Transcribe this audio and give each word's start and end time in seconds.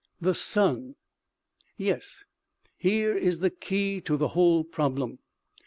"The 0.29 0.33
sun! 0.33 0.95
Yes, 1.77 2.23
here 2.75 3.13
is 3.15 3.37
the 3.37 3.51
key 3.51 4.01
to 4.01 4.17
the 4.17 4.29
whole 4.29 4.63
problem. 4.63 5.19